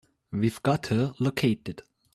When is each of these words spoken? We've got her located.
We've 0.31 0.59
got 0.63 0.87
her 0.87 1.13
located. 1.19 1.83